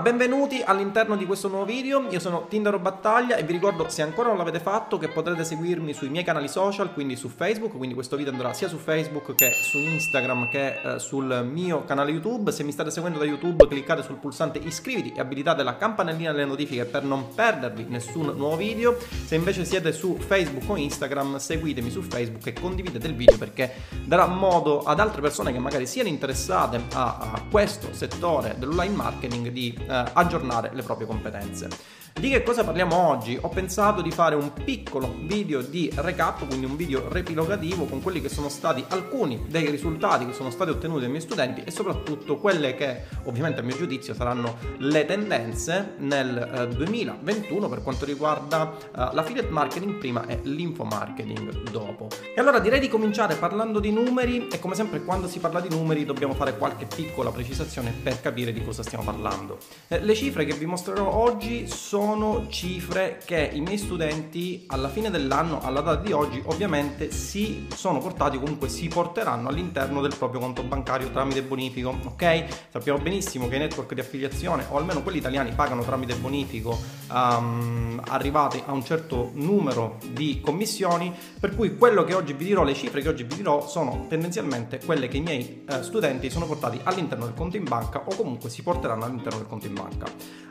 [0.00, 4.28] Benvenuti all'interno di questo nuovo video, io sono Tindaro Battaglia e vi ricordo se ancora
[4.28, 8.16] non l'avete fatto che potrete seguirmi sui miei canali social, quindi su Facebook, quindi questo
[8.16, 12.50] video andrà sia su Facebook che su Instagram che eh, sul mio canale YouTube.
[12.50, 16.46] Se mi state seguendo da YouTube cliccate sul pulsante iscriviti e abilitate la campanellina delle
[16.46, 18.96] notifiche per non perdervi nessun nuovo video.
[19.26, 23.74] Se invece siete su Facebook o Instagram seguitemi su Facebook e condividete il video perché
[24.06, 29.48] darà modo ad altre persone che magari siano interessate a, a questo settore dell'online marketing
[29.48, 31.68] di eh, aggiornare le proprie competenze.
[32.12, 33.38] Di che cosa parliamo oggi?
[33.40, 38.20] Ho pensato di fare un piccolo video di recap, quindi un video repilogativo con quelli
[38.20, 42.36] che sono stati alcuni dei risultati che sono stati ottenuti dai miei studenti e soprattutto
[42.36, 48.70] quelle che ovviamente a mio giudizio saranno le tendenze nel eh, 2021 per quanto riguarda
[48.70, 52.08] eh, l'affiliate marketing prima e l'info marketing dopo.
[52.34, 55.70] E allora direi di cominciare parlando di numeri e come sempre quando si parla di
[55.70, 59.56] numeri dobbiamo fare qualche piccola precisazione per capire di cosa stiamo parlando.
[59.88, 64.88] Eh, le cifre che vi mostrerò oggi sono sono cifre che i miei studenti alla
[64.88, 70.14] fine dell'anno, alla data di oggi, ovviamente si sono portati, comunque si porteranno all'interno del
[70.16, 72.44] proprio conto bancario tramite bonifico, ok?
[72.70, 76.78] Sappiamo benissimo che i network di affiliazione, o almeno quelli italiani, pagano tramite bonifico
[77.12, 82.64] um, arrivati a un certo numero di commissioni, per cui quello che oggi vi dirò,
[82.64, 86.46] le cifre che oggi vi dirò, sono tendenzialmente quelle che i miei uh, studenti sono
[86.46, 90.06] portati all'interno del conto in banca o comunque si porteranno all'interno del conto in banca.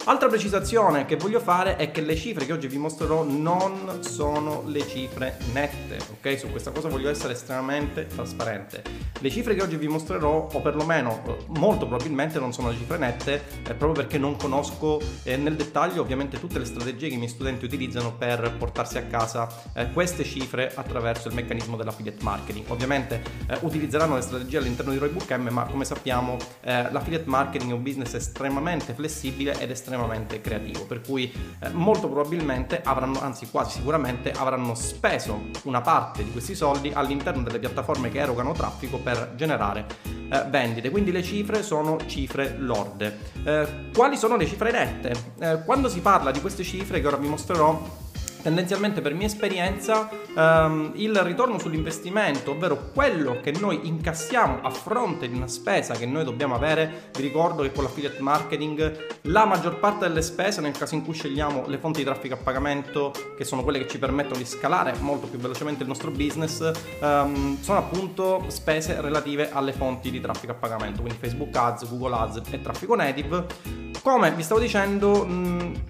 [0.05, 4.63] Altra precisazione che voglio fare è che le cifre che oggi vi mostrerò non sono
[4.65, 6.39] le cifre nette, ok?
[6.39, 8.81] Su questa cosa voglio essere estremamente trasparente.
[9.19, 12.97] Le cifre che oggi vi mostrerò, o perlomeno eh, molto probabilmente non sono le cifre
[12.97, 17.17] nette, eh, proprio perché non conosco eh, nel dettaglio ovviamente tutte le strategie che i
[17.17, 22.65] miei studenti utilizzano per portarsi a casa eh, queste cifre attraverso il meccanismo dell'affiliate marketing.
[22.69, 27.71] Ovviamente eh, utilizzeranno le strategie all'interno di Roybook M, ma come sappiamo eh, l'affiliate marketing
[27.71, 31.28] è un business estremamente flessibile ed estremamente creativo, per cui
[31.59, 37.43] eh, molto probabilmente avranno, anzi quasi sicuramente, avranno speso una parte di questi soldi all'interno
[37.43, 39.85] delle piattaforme che erogano traffico per generare
[40.29, 40.89] eh, vendite.
[40.89, 43.17] Quindi le cifre sono cifre lorde.
[43.43, 45.13] Eh, quali sono le cifre nette?
[45.39, 48.07] Eh, quando si parla di queste cifre che ora vi mostrerò,
[48.41, 55.27] tendenzialmente per mia esperienza um, il ritorno sull'investimento, ovvero quello che noi incassiamo a fronte
[55.27, 59.79] di una spesa che noi dobbiamo avere, vi ricordo che con l'affiliate marketing la maggior
[59.79, 63.43] parte delle spese nel caso in cui scegliamo le fonti di traffico a pagamento che
[63.43, 66.71] sono quelle che ci permettono di scalare molto più velocemente il nostro business
[67.01, 72.15] um, sono appunto spese relative alle fonti di traffico a pagamento, quindi Facebook Ads, Google
[72.15, 75.23] Ads e traffico native come vi stavo dicendo,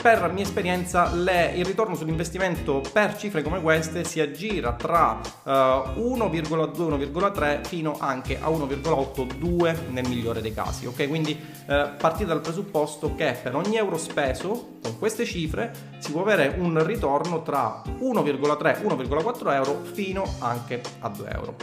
[0.02, 5.50] per mia esperienza le, il ritorno sull'investimento per cifre come queste si aggira tra uh,
[5.50, 10.85] 1,2-1,3 fino anche a 1,8-2 nel migliore dei casi.
[10.85, 16.12] Ok, quindi uh, partite dal presupposto che per ogni euro speso con queste cifre si
[16.12, 21.56] può avere un ritorno tra 1,3-1,4 euro fino anche a 2 euro.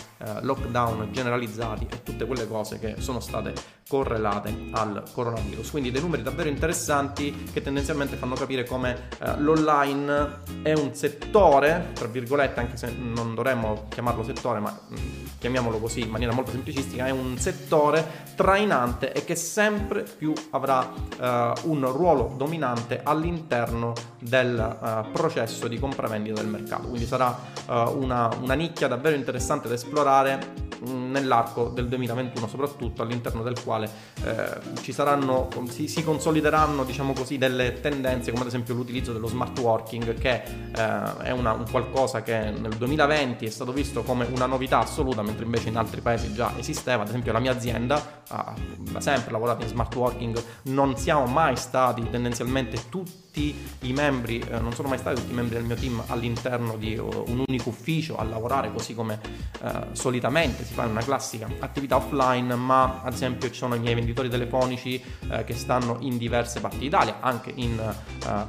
[0.43, 5.71] lockdown generalizzati e tutte quelle cose che sono state correlate al coronavirus.
[5.71, 11.91] Quindi dei numeri davvero interessanti che tendenzialmente fanno capire come eh, l'online è un settore,
[11.95, 16.33] tra virgolette, anche se non dovremmo chiamarlo settore, ma mh, mm, chiamiamolo così in maniera
[16.33, 23.01] molto semplicistica, è un settore trainante e che sempre più avrà eh, un ruolo dominante
[23.05, 26.89] all'interno del eh, processo di compravendita del mercato.
[26.89, 27.39] Quindi sarà
[27.69, 30.55] eh, una, una nicchia davvero interessante da esplorare
[30.89, 33.91] mm, nell'arco del 2021, soprattutto all'interno del quale quale
[34.25, 39.27] eh, ci saranno, si, si, consolideranno diciamo così, delle tendenze come ad esempio l'utilizzo dello
[39.27, 40.43] smart working che
[40.75, 45.23] eh, è una, un qualcosa che nel 2020 è stato visto come una novità assoluta
[45.23, 48.55] mentre invece in altri paesi già esisteva, ad esempio la mia azienda ha
[48.99, 54.73] sempre lavorato in smart working, non siamo mai stati tendenzialmente tutti i membri, eh, non
[54.73, 58.17] sono mai stati tutti i membri del mio team all'interno di uh, un unico ufficio
[58.17, 59.21] a lavorare così come
[59.61, 63.79] uh, solitamente si fa in una classica attività offline, ma ad esempio ci sono i
[63.79, 67.95] miei venditori telefonici uh, che stanno in diverse parti d'Italia, anche in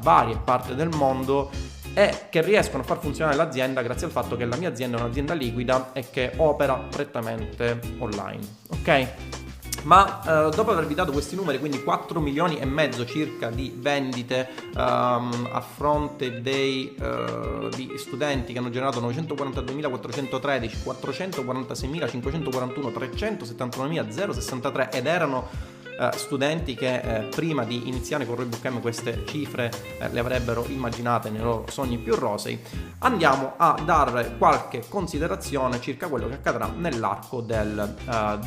[0.01, 1.49] varie parti del mondo
[1.93, 5.01] e che riescono a far funzionare l'azienda grazie al fatto che la mia azienda è
[5.01, 8.45] un'azienda liquida e che opera prettamente online.
[8.69, 9.46] Ok?
[9.83, 14.49] Ma eh, dopo avervi dato questi numeri, quindi 4 milioni e mezzo circa di vendite
[14.75, 25.75] um, a fronte dei uh, di studenti che hanno generato 942.413, 446.541, 379.063 ed erano
[25.99, 30.65] eh, studenti che eh, prima di iniziare con Roybook M queste cifre eh, le avrebbero
[30.67, 32.59] immaginate nei loro sogni più rosei,
[32.99, 37.95] andiamo a dare qualche considerazione circa quello che accadrà nell'arco del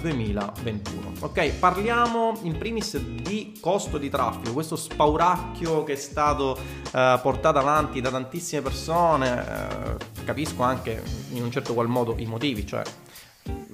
[0.01, 1.13] 2021.
[1.15, 6.57] Eh, ok, parliamo in primis di costo di traffico, questo spauracchio che è stato
[6.93, 11.03] eh, portato avanti da tantissime persone, capisco anche
[11.33, 12.83] in un certo qual modo i motivi, cioè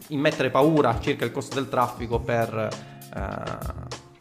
[0.08, 2.94] immettere paura circa il costo del traffico per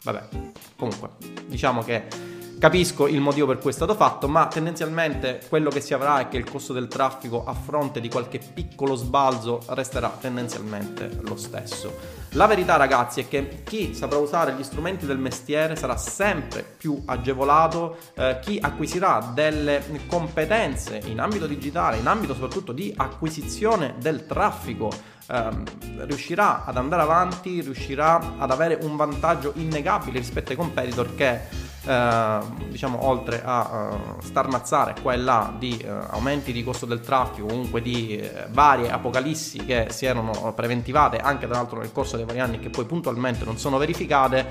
[0.02, 0.28] vabbè,
[0.76, 1.10] comunque,
[1.46, 5.92] diciamo che Capisco il motivo per cui è stato fatto, ma tendenzialmente quello che si
[5.92, 11.18] avrà è che il costo del traffico a fronte di qualche piccolo sbalzo resterà tendenzialmente
[11.20, 12.24] lo stesso.
[12.30, 17.02] La verità ragazzi è che chi saprà usare gli strumenti del mestiere sarà sempre più
[17.04, 24.24] agevolato, eh, chi acquisirà delle competenze in ambito digitale, in ambito soprattutto di acquisizione del
[24.24, 24.90] traffico,
[25.28, 25.64] ehm,
[26.06, 32.38] riuscirà ad andare avanti, riuscirà ad avere un vantaggio innegabile rispetto ai competitor che eh,
[32.68, 38.20] diciamo oltre a uh, starmazzare qua di uh, aumenti di costo del traffico, comunque di
[38.20, 42.58] uh, varie apocalissi che si erano preventivate anche tra l'altro nel corso dei vari anni
[42.58, 44.44] che poi puntualmente non sono verificate,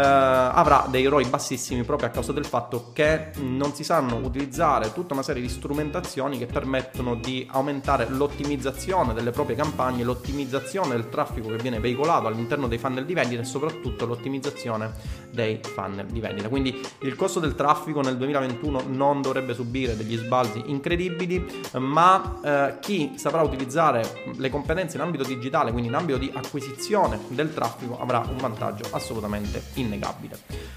[0.00, 5.14] avrà dei ROI bassissimi proprio a causa del fatto che non si sanno utilizzare tutta
[5.14, 11.48] una serie di strumentazioni che permettono di aumentare l'ottimizzazione delle proprie campagne, l'ottimizzazione del traffico
[11.48, 14.92] che viene veicolato all'interno dei funnel di vendita e soprattutto l'ottimizzazione
[15.30, 16.48] dei funnel di vendita.
[16.48, 21.44] Quindi il costo del traffico nel 2021 non dovrebbe subire degli sbalzi incredibili,
[21.78, 27.18] ma eh, chi saprà utilizzare le competenze in ambito digitale, quindi in ambito di acquisizione
[27.28, 30.76] del traffico, avrà un vantaggio assolutamente innegabile.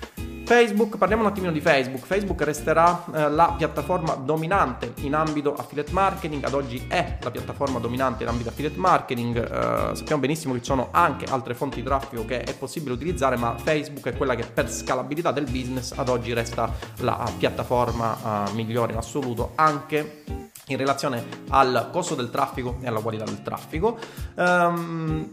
[0.49, 2.03] Facebook, parliamo un attimino di Facebook.
[2.03, 7.77] Facebook resterà eh, la piattaforma dominante in ambito affiliate marketing, ad oggi è la piattaforma
[7.77, 11.83] dominante in ambito affiliate marketing, eh, sappiamo benissimo che ci sono anche altre fonti di
[11.83, 16.09] traffico che è possibile utilizzare, ma Facebook è quella che per scalabilità del business ad
[16.09, 20.23] oggi resta la piattaforma eh, migliore in assoluto, anche
[20.65, 23.99] in relazione al costo del traffico e alla qualità del traffico.
[24.35, 25.31] Um,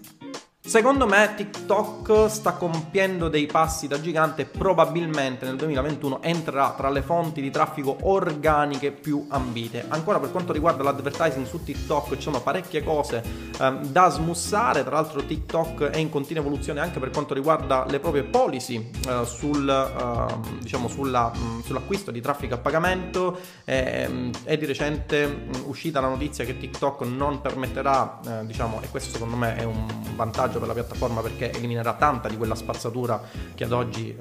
[0.67, 6.91] Secondo me TikTok sta compiendo dei passi da gigante e probabilmente nel 2021 entrerà tra
[6.91, 9.85] le fonti di traffico organiche più ambite.
[9.87, 13.23] Ancora per quanto riguarda l'advertising su TikTok ci sono parecchie cose
[13.61, 18.01] eh, da smussare, tra l'altro TikTok è in continua evoluzione anche per quanto riguarda le
[18.01, 23.39] proprie policy eh, sul, eh, diciamo sulla, mh, sull'acquisto di traffico a pagamento.
[23.65, 28.89] Ehm, è di recente mh, uscita la notizia che TikTok non permetterà, eh, diciamo, e
[28.89, 32.55] questo secondo me è un vantaggio vantaggio per la piattaforma perché eliminerà tanta di quella
[32.55, 33.23] spazzatura
[33.55, 34.17] che ad oggi, eh,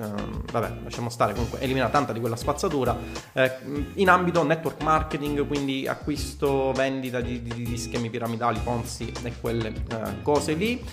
[0.51, 2.97] vabbè, lasciamo stare, comunque eliminerà tanta di quella spazzatura
[3.33, 3.51] eh,
[3.95, 9.69] in ambito network marketing, quindi acquisto, vendita di, di, di schemi piramidali, Ponzi e quelle
[9.69, 10.83] eh, cose lì.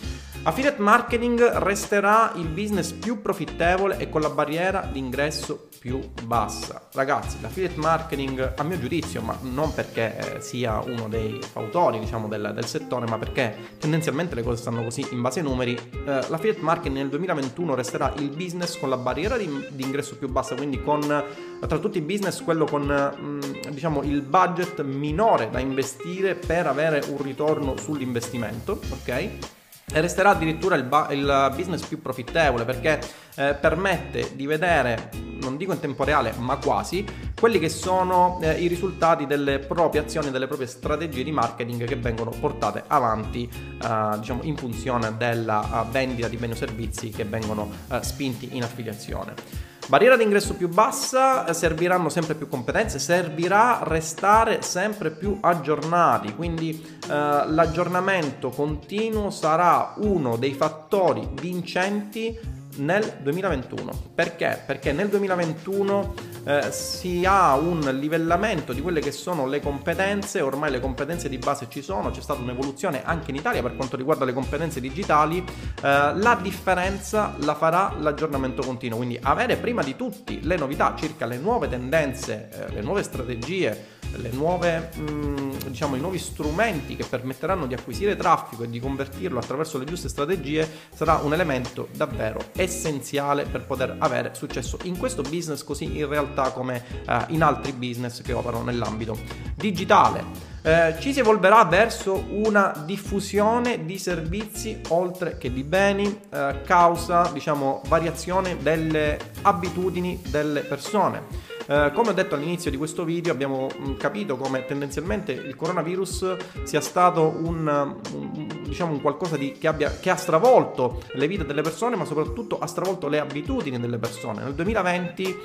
[0.45, 6.89] Affiliate marketing resterà il business più profittevole e con la barriera d'ingresso più bassa.
[6.95, 12.27] Ragazzi, l'affiliate marketing, a mio giudizio, ma non perché eh, sia uno dei autori diciamo,
[12.27, 16.05] del, del, settore, ma perché tendenzialmente le cose stanno così in base ai numeri, eh,
[16.05, 20.57] l'affiliate marketing nel 2021 resterà il business con la barriera di, di ingresso più bassa,
[20.57, 26.35] quindi con tra tutti i business quello con mm, diciamo, il budget minore da investire
[26.35, 29.61] per avere un ritorno sull'investimento, ok?
[30.01, 33.01] Resterà addirittura il, ba- il, business più profittevole perché
[33.35, 37.05] eh, permette di vedere, non dico in tempo reale, ma quasi,
[37.39, 41.97] quelli che sono eh, i risultati delle proprie azioni, delle proprie strategie di marketing che
[41.97, 47.25] vengono portate avanti eh, diciamo, in funzione della uh, vendita di beni o servizi che
[47.25, 49.72] vengono uh, spinti in affiliazione.
[49.89, 56.71] Barriera d'ingresso più bassa, eh, serviranno sempre più competenze, servirà restare sempre più aggiornati, quindi
[56.71, 64.11] eh, l'aggiornamento continuo sarà uno dei fattori vincenti nel 2021.
[64.15, 64.63] Perché?
[64.65, 66.15] Perché nel 2021
[66.45, 71.39] eh, si ha un livellamento di quelle che sono le competenze, ormai le competenze di
[71.39, 75.39] base ci sono, c'è stata un'evoluzione anche in Italia per quanto riguarda le competenze digitali,
[75.39, 81.27] eh, la differenza la farà l'aggiornamento continuo, quindi avere prima di tutti le novità circa
[81.27, 83.92] le nuove tendenze, eh, le nuove strategie,
[84.33, 89.39] nuove, mh, mm, diciamo, i nuovi strumenti che permetteranno di acquisire traffico e di convertirlo
[89.39, 95.23] attraverso le giuste strategie sarà un elemento davvero essenziale per poter avere successo in questo
[95.23, 99.19] business così in realtà come eh, in altri business che operano nell'ambito
[99.55, 100.51] digitale.
[100.65, 107.29] Eh, ci si evolverà verso una diffusione di servizi oltre che di beni, eh, causa
[107.33, 111.51] diciamo variazione delle abitudini delle persone.
[111.73, 116.37] Eh, come ho detto all'inizio di questo video abbiamo mm, capito come tendenzialmente il coronavirus
[116.65, 121.47] sia stato un, un, diciamo un qualcosa di, che, abbia, che ha stravolto le vite
[121.47, 124.43] delle persone ma soprattutto ha stravolto le abitudini delle persone.
[124.43, 125.37] Nel 2020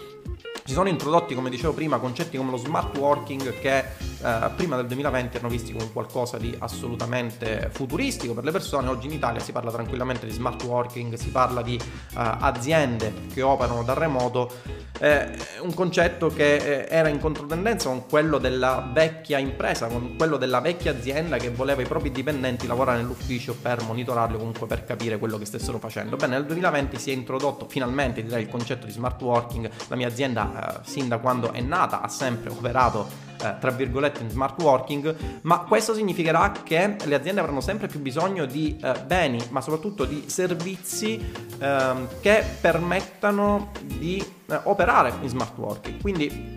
[0.68, 4.86] si sono introdotti, come dicevo prima, concetti come lo smart working che eh, prima del
[4.88, 8.90] 2020 erano visti come qualcosa di assolutamente futuristico per le persone.
[8.90, 11.82] Oggi in Italia si parla tranquillamente di smart working, si parla di eh,
[12.14, 14.52] aziende che operano da remoto.
[15.00, 20.36] Eh, un concetto che eh, era in controtendenza con quello della vecchia impresa, con quello
[20.36, 24.84] della vecchia azienda che voleva i propri dipendenti lavorare nell'ufficio per monitorarli o comunque per
[24.84, 26.18] capire quello che stessero facendo.
[26.18, 29.70] Bene, nel 2020 si è introdotto finalmente direi il concetto di smart working.
[29.88, 34.24] La mia azienda eh, sin da quando è nata ha sempre operato eh, tra virgolette
[34.24, 38.94] in smart working, ma questo significherà che le aziende avranno sempre più bisogno di eh,
[39.06, 41.24] beni, ma soprattutto di servizi
[41.60, 46.02] ehm, che permettano di eh, operare in smart working.
[46.02, 46.56] Quindi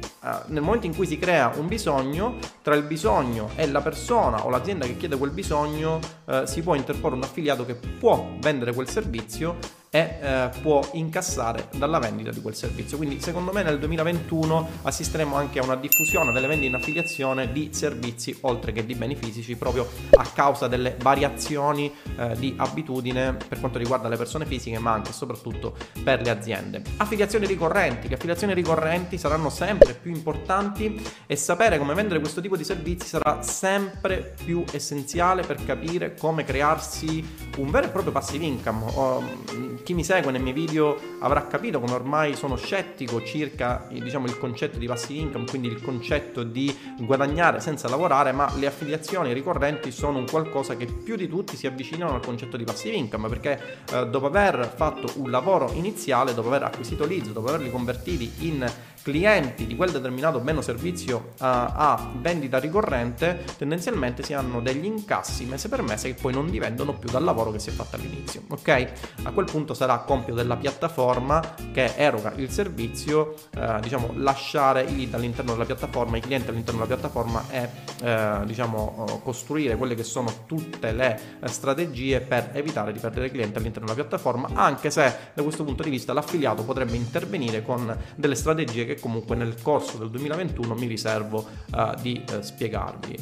[0.49, 4.51] nel momento in cui si crea un bisogno, tra il bisogno e la persona o
[4.51, 8.89] l'azienda che chiede quel bisogno, eh, si può interporre un affiliato che può vendere quel
[8.89, 9.57] servizio
[9.93, 12.97] e eh, può incassare dalla vendita di quel servizio.
[12.97, 17.71] Quindi secondo me nel 2021 assisteremo anche a una diffusione delle vendite in affiliazione di
[17.73, 23.59] servizi oltre che di beni fisici proprio a causa delle variazioni eh, di abitudine per
[23.59, 26.83] quanto riguarda le persone fisiche ma anche e soprattutto per le aziende.
[26.99, 32.57] Affiliazioni ricorrenti, le affiliazioni ricorrenti saranno sempre più importanti e sapere come vendere questo tipo
[32.57, 38.45] di servizi sarà sempre più essenziale per capire come crearsi un vero e proprio passive
[38.45, 38.85] income.
[38.95, 44.27] Oh, chi mi segue nei miei video avrà capito come ormai sono scettico circa diciamo,
[44.27, 49.33] il concetto di passive income, quindi il concetto di guadagnare senza lavorare, ma le affiliazioni
[49.33, 53.29] ricorrenti sono un qualcosa che più di tutti si avvicinano al concetto di passive income,
[53.29, 58.31] perché eh, dopo aver fatto un lavoro iniziale, dopo aver acquisito leads, dopo averli convertiti
[58.47, 58.71] in
[59.03, 64.85] clienti di quel determinato bene o servizio a, a vendita ricorrente, tendenzialmente si hanno degli
[64.85, 67.97] incassi mese per mese che poi non dipendono più dal lavoro che si è fatto
[67.97, 68.43] all'inizio.
[68.49, 68.89] Ok?
[69.23, 71.41] A quel punto sarà compito della piattaforma
[71.73, 76.85] che eroga il servizio, eh, diciamo, lasciare i lead all'interno della piattaforma, i clienti all'interno
[76.85, 77.69] della piattaforma e
[78.03, 83.59] eh, diciamo, costruire quelle che sono tutte le eh, strategie per evitare di perdere clienti
[83.59, 88.35] all'interno della piattaforma, anche se da questo punto di vista l'affiliato potrebbe intervenire con delle
[88.35, 93.17] strategie che comunque nel corso del 2021 mi riservo uh, di uh, spiegarvi.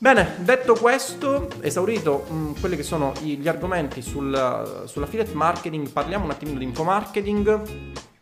[0.00, 6.24] Bene, detto questo, esaurito mh, mm, quelli che sono gli argomenti sul, sull'affiliate marketing, parliamo
[6.24, 7.62] un attimino di infomarketing.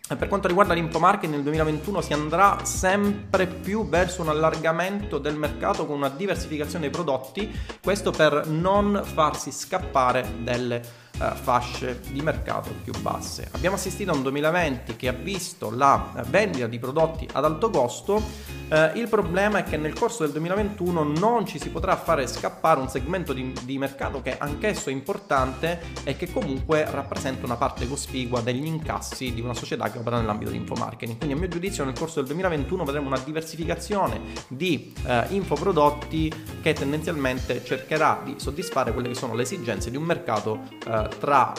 [0.07, 5.85] Per quanto riguarda l'infomarketing nel 2021 si andrà sempre più verso un allargamento del mercato
[5.85, 7.53] con una diversificazione dei prodotti,
[7.83, 10.81] questo per non farsi scappare delle
[11.19, 13.49] fasce di mercato più basse.
[13.53, 18.23] Abbiamo assistito a un 2020 che ha visto la vendita di prodotti ad alto costo,
[18.69, 22.81] eh, il problema è che nel corso del 2021 non ci si potrà fare scappare
[22.81, 27.87] un segmento di, di mercato che anch'esso è importante e che comunque rappresenta una parte
[27.87, 31.17] cospicua degli incassi di una società che opera nell'ambito di infomarketing.
[31.17, 36.33] Quindi a mio giudizio nel corso del 2021 vedremo una diversificazione di eh, infoprodotti
[36.67, 41.53] che tendenzialmente cercherà di soddisfare quelle che sono le esigenze di un mercato eh, tra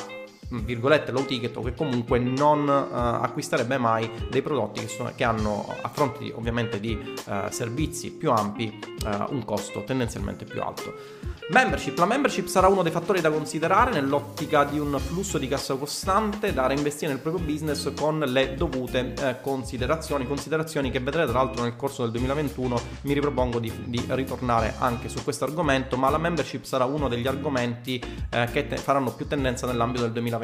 [0.50, 5.24] virgolette low ticket o che comunque non uh, acquisterebbe mai dei prodotti che, sono, che
[5.24, 10.62] hanno a fronte di, ovviamente di uh, servizi più ampi uh, un costo tendenzialmente più
[10.62, 11.36] alto.
[11.50, 11.98] Membership.
[11.98, 16.51] La membership sarà uno dei fattori da considerare nell'ottica di un flusso di cassa costante
[16.51, 21.63] da reinvestire nel proprio business con le dovute eh, considerazioni, considerazioni che vedrete tra l'altro
[21.63, 26.18] nel corso del 2021 mi ripropongo di, di ritornare anche su questo argomento, ma la
[26.18, 30.37] membership sarà uno degli argomenti eh, che te- faranno più tendenza nell'ambito del 2021.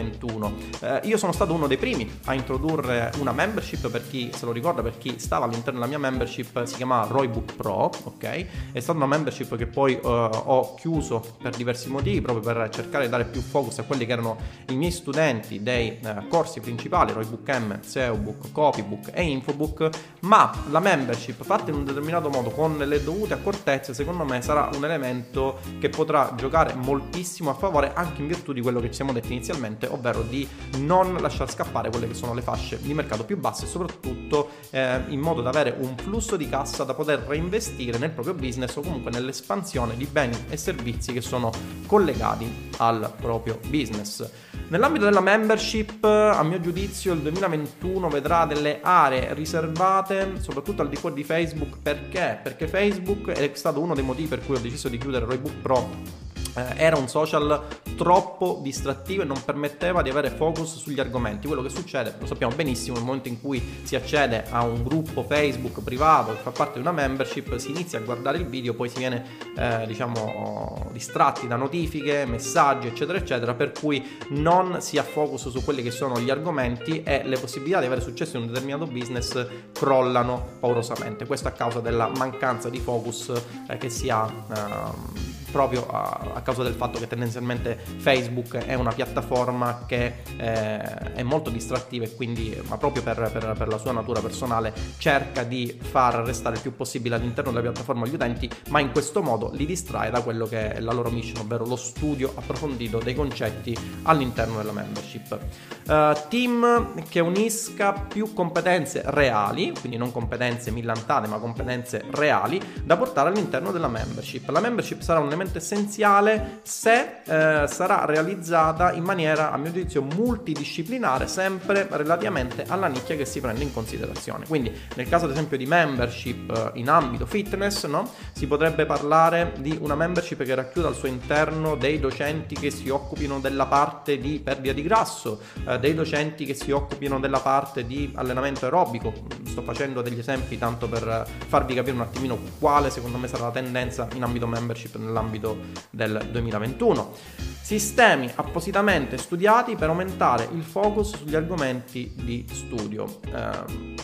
[0.81, 4.51] Eh, io sono stato uno dei primi a introdurre una membership per chi se lo
[4.51, 8.45] ricorda, per chi stava all'interno della mia membership, si chiama Roybook Pro, ok?
[8.71, 13.05] È stata una membership che poi eh, ho chiuso per diversi motivi, proprio per cercare
[13.05, 14.38] di dare più focus a quelli che erano
[14.69, 19.89] i miei studenti dei eh, corsi principali, Roybook M, SEObook, Copybook e Infobook,
[20.21, 24.69] ma la membership fatta in un determinato modo con le dovute accortezze, secondo me sarà
[24.73, 28.95] un elemento che potrà giocare moltissimo a favore anche in virtù di quello che ci
[28.95, 30.47] siamo detti inizialmente, ovvero di
[30.79, 35.19] non lasciar scappare quelle che sono le fasce di mercato più basse soprattutto eh, in
[35.19, 39.11] modo da avere un flusso di cassa da poter reinvestire nel proprio business o comunque
[39.11, 41.51] nell'espansione di beni e servizi che sono
[41.87, 44.27] collegati al proprio business.
[44.69, 50.96] Nell'ambito della membership, a mio giudizio, il 2021 vedrà delle aree riservate soprattutto al di
[50.96, 51.77] fuori di Facebook.
[51.81, 52.39] Perché?
[52.41, 56.23] Perché Facebook è stato uno dei motivi per cui ho deciso di chiudere Roybook Pro
[56.53, 61.48] era un social troppo distrattivo e non permetteva di avere focus sugli argomenti.
[61.48, 65.24] Quello che succede, lo sappiamo benissimo, nel momento in cui si accede a un gruppo
[65.24, 68.89] Facebook privato che fa parte di una membership, si inizia a guardare il video, poi
[68.89, 75.03] si viene eh, diciamo distratti da notifiche, messaggi, eccetera, eccetera, per cui non si ha
[75.03, 78.48] focus su quelli che sono gli argomenti e le possibilità di avere successo in un
[78.50, 81.25] determinato business crollano paurosamente.
[81.25, 83.31] Questo a causa della mancanza di focus
[83.68, 84.31] eh, che si ha.
[84.53, 90.79] Eh, proprio a, a, causa del fatto che tendenzialmente Facebook è una piattaforma che eh,
[91.13, 95.44] è molto distrattiva e quindi, ma proprio per, per, per, la sua natura personale, cerca
[95.44, 99.51] di far restare il più possibile all'interno della piattaforma gli utenti, ma in questo modo
[99.53, 103.77] li distrae da quello che è la loro mission, ovvero lo studio approfondito dei concetti
[104.03, 105.37] all'interno della membership.
[105.85, 112.98] Uh, team che unisca più competenze reali, quindi non competenze millantate, ma competenze reali, da
[112.98, 114.50] portare all'interno della membership.
[114.50, 119.72] La membership sarà un elemento assolutamente essenziale se eh, sarà realizzata in maniera, a mio
[119.72, 124.46] giudizio, multidisciplinare, sempre relativamente alla nicchia che si prende in considerazione.
[124.48, 128.10] Quindi, nel caso ad esempio di membership eh, in ambito fitness, no?
[128.32, 132.90] si potrebbe parlare di una membership che racchiuda al suo interno dei docenti che si
[132.90, 137.86] occupino della parte di perdita di grasso, eh, dei docenti che si occupino della parte
[137.86, 139.14] di allenamento aerobico.
[139.46, 143.51] Sto facendo degli esempi tanto per farvi capire un attimino quale secondo me sarà la
[143.51, 145.57] tendenza in ambito membership nell'ambito nell'ambito
[145.89, 147.15] del 2021.
[147.61, 153.19] Sistemi appositamente studiati per aumentare il focus sugli argomenti di studio.
[153.25, 153.96] Eh,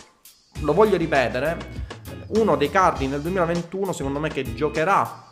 [0.62, 1.56] lo voglio ripetere,
[2.28, 5.28] uno dei cardini del 2021 secondo me che giocherà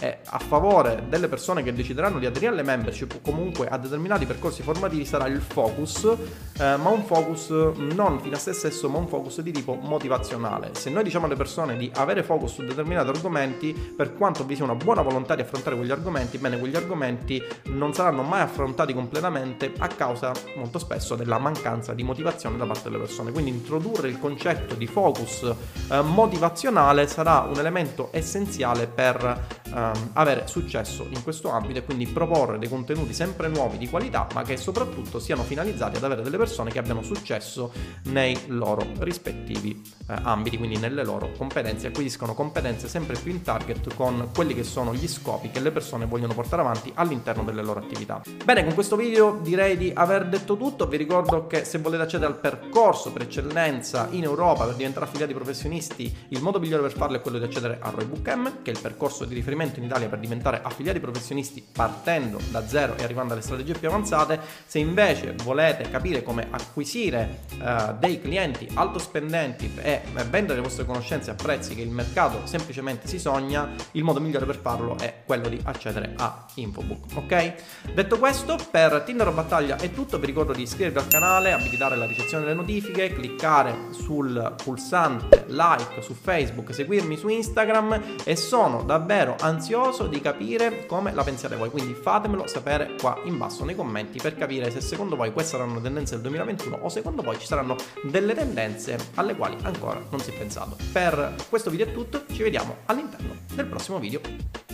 [0.00, 4.26] eh, a favore delle persone che decideranno di aderire alle membership o comunque a determinati
[4.26, 8.98] percorsi formativi sarà il focus, eh, ma un focus non fino a se stesso, ma
[8.98, 10.70] un focus di tipo motivazionale.
[10.72, 14.64] Se noi diciamo alle persone di avere focus su determinati argomenti, per quanto vi sia
[14.64, 19.72] una buona volontà di affrontare quegli argomenti, bene, quegli argomenti non saranno mai affrontati completamente
[19.78, 23.32] a causa molto spesso della mancanza di motivazione da parte delle persone.
[23.32, 25.52] Quindi introdurre il concetto di focus
[25.90, 32.06] eh, motivazionale sarà un elemento essenziale per ehm, avere successo in questo ambito e quindi
[32.06, 36.36] proporre dei contenuti sempre nuovi di qualità, ma che soprattutto siano finalizzati ad avere delle
[36.36, 37.72] persone che abbiano successo
[38.04, 43.94] nei loro rispettivi eh, ambiti, quindi nelle loro competenze, acquisiscono competenze sempre più in target
[43.94, 47.80] con quelli che sono gli scopi che le persone vogliono portare avanti all'interno delle loro
[47.80, 48.20] attività.
[48.44, 52.32] Bene, con questo video direi di aver detto tutto, vi ricordo che se volete accedere
[52.32, 57.16] al percorso per eccellenza in Europa per diventare affiliati professionisti, il modo migliore per farlo
[57.16, 60.08] è quello di accedere a Roybook M, che è il percorso di riferimento in Italia
[60.08, 64.40] per diventare affiliati professionisti partendo da zero e arrivando alle strategie più avanzate.
[64.66, 70.84] Se invece volete capire come acquisire uh, dei clienti alto spendenti e vendere le vostre
[70.84, 75.22] conoscenze a prezzi che il mercato semplicemente si sogna, il modo migliore per farlo è
[75.24, 77.16] quello di accedere a Infobook.
[77.16, 77.54] Ok?
[77.94, 80.18] Detto questo, per Tinder o Battaglia è tutto.
[80.18, 85.79] Vi ricordo di iscrivervi al canale, abilitare la ricezione delle notifiche, cliccare sul pulsante like
[86.00, 91.70] su Facebook, seguirmi su Instagram e sono davvero ansioso di capire come la pensiate voi.
[91.70, 95.80] Quindi fatemelo sapere qua in basso nei commenti per capire se secondo voi queste saranno
[95.80, 100.30] tendenze del 2021 o secondo voi ci saranno delle tendenze alle quali ancora non si
[100.30, 100.76] è pensato.
[100.92, 104.20] Per questo video è tutto, ci vediamo all'interno del prossimo video.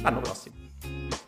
[0.02, 1.25] L'anno prossimo.